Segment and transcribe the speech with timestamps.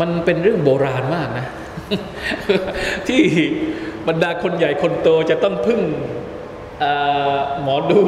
[0.00, 1.46] มันเป็นเรื่องโบราณมากนะ
[3.08, 3.22] ที่
[4.08, 5.80] บรรดาคนใหญ่คนโตจะต้องพึ่ง
[7.62, 8.00] หมอดู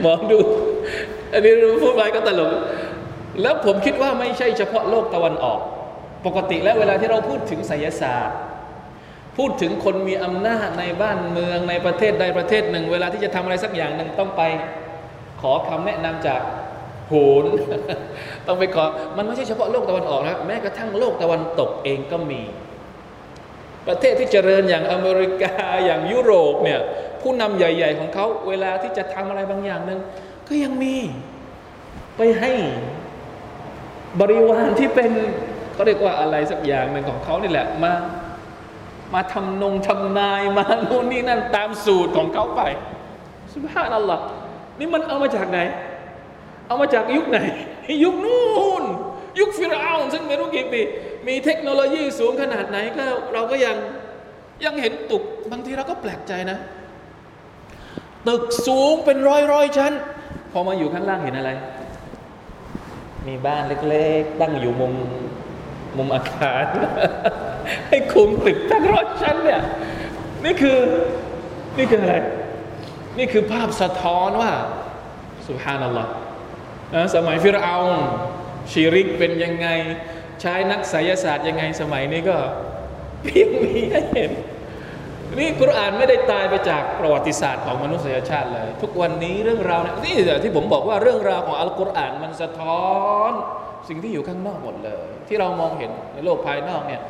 [0.00, 0.38] หมอดู
[1.32, 2.50] อันนี้พูดไปก็ตลก
[3.42, 5.60] แล้วผมคิดว่าไม่ใช่เฉพาะโลกตะวันออก
[6.26, 8.38] ปกติแล้วเวลาที่เราพูดถึงไสยศาสตร์
[9.36, 14.42] พูดถึงคนมีอำนาจในบ้านเมืองในประเทศใดประเทศหนึ่ง เวลาที่จะทำอะไรสักอย่างหนึ่งต้องไป
[15.40, 16.40] ขอคำแนะนำจาก
[17.08, 17.44] โหน
[18.46, 18.84] ต้องไปขอ
[19.16, 22.42] มันไม่ใช่เฉพาะโลกตะวันออกนะแม้กระทั่งโลกตะวันตกเองก็มี
[23.86, 26.80] ประเทศที่เจริญอย่างอเมริกาอย่างยุโรปเนี่ย
[27.20, 30.00] ผู้นำใหญ่ ๆ ของเขาเวลาที่จะทำอะไรบางอย่างหนึ่ง
[30.48, 30.96] ก็ยังมี
[32.16, 32.52] ไปให้
[34.20, 35.10] บริวารที่เป็น
[35.72, 37.92] เขาเรียกว่าอะไรสักอย่างหนึ่งของเขานี่แหละมา
[39.14, 42.62] มาทำนงทำนายมาโน่นนี่นั่นตามสูตรของเขาไป
[43.52, 44.24] สุภาพนัลลอฮ์
[44.78, 45.58] นี่มันเอามาจากไหน
[46.66, 47.38] เอามาจากยุคไหน
[48.04, 48.84] ยุคนู่น
[49.38, 50.80] ยุคฟิรเอาซึ่งไม่รู้กี่ปี
[51.28, 53.76] มีเทคโนโลยีสูงขนาดไหนก็เราก็ยัง
[54.64, 56.58] ยังเห็นตึกบางทีเราก็แปลกใจนะ
[58.28, 59.92] ตึกสูงเป็นร้อยร้อยชั้น
[60.52, 61.50] พอมาอยู่ข้างล่างเห็นอะไร
[63.26, 64.94] มีบ้านเล็กๆ ตั้งอยู่มุม
[65.96, 66.64] มุมอาคาร
[67.88, 69.62] ให้คุมตึกตั้งร้อยชั้นเนี่ย
[70.44, 70.78] นี่คือ
[71.78, 72.16] นี่คืออะไร
[73.18, 74.52] นี่คือภาพสะท้อนว่า
[75.48, 76.10] สุฮานัลลอฮ์
[77.14, 77.76] สมัยฟิรเอา
[78.72, 79.68] ชีริกเป็นยังไง
[80.40, 82.36] ใช้นักไสยศาสตร์ยังไงสมัยนี้ก็
[83.22, 84.32] เพียงมีให้เห็น
[85.38, 92.86] นี่กุรอานไม่ได้ตายไปจากประวัติศาสตร์ของมนุษยชาติเลย ทุกวันนี้เรื่องราวนี่ที่ผมบอกว่าเรื่องราวของอัลกุรอานมันสะท้อ
[93.30, 93.32] น
[93.88, 97.02] สิ่งที่อยู่ข้างนอกหมดเลย ที่เรามองเห็นในโลกภายนอกเนี่ย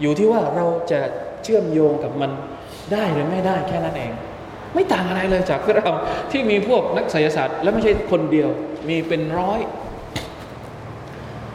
[0.00, 1.00] อยู่ที่ว่าเราจะ
[1.42, 2.30] เชื่อมโยงกับมัน
[2.92, 4.12] ได้หรือไม่ได้แค่นั้นเอง
[4.74, 5.92] ไม่ต่างอะไรเลยจากพวกเรา
[6.30, 8.48] ที่มีพวกนักไสยศาสตร์ และไม่ใช่คนเดียว
[8.88, 9.60] มีเป็นร้อย